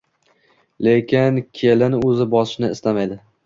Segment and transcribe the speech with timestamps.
[0.87, 3.25] Lekin kelin o`zini bosishni istamaydi